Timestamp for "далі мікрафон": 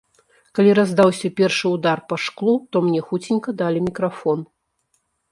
3.61-4.39